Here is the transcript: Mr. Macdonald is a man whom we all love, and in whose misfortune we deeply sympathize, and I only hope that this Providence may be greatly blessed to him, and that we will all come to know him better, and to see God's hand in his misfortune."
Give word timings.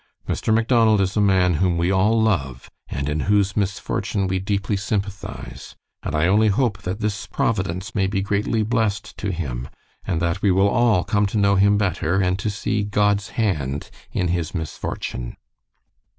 Mr. 0.27 0.51
Macdonald 0.51 0.99
is 0.99 1.15
a 1.15 1.21
man 1.21 1.53
whom 1.61 1.77
we 1.77 1.91
all 1.91 2.19
love, 2.19 2.71
and 2.87 3.07
in 3.07 3.19
whose 3.29 3.55
misfortune 3.55 4.25
we 4.25 4.39
deeply 4.39 4.75
sympathize, 4.75 5.75
and 6.01 6.15
I 6.15 6.25
only 6.25 6.47
hope 6.47 6.79
that 6.81 7.01
this 7.01 7.27
Providence 7.27 7.93
may 7.93 8.07
be 8.07 8.23
greatly 8.23 8.63
blessed 8.63 9.15
to 9.17 9.31
him, 9.31 9.69
and 10.03 10.19
that 10.19 10.41
we 10.41 10.49
will 10.49 10.69
all 10.69 11.03
come 11.03 11.27
to 11.27 11.37
know 11.37 11.53
him 11.53 11.77
better, 11.77 12.19
and 12.19 12.39
to 12.39 12.49
see 12.49 12.81
God's 12.81 13.29
hand 13.37 13.91
in 14.11 14.29
his 14.29 14.55
misfortune." 14.55 15.37